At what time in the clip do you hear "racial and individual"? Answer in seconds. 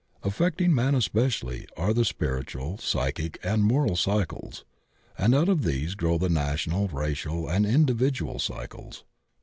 6.87-8.39